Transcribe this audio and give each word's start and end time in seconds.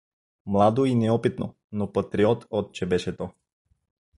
Младо 0.45 0.85
и 0.85 0.95
неопитно, 0.95 1.55
но 1.71 1.91
патриот 1.93 2.47
отче 2.49 2.85
беше 2.85 3.17
то. 3.17 3.29